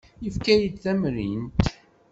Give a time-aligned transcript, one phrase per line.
[0.23, 1.59] Yefka-iyi-d tamrint.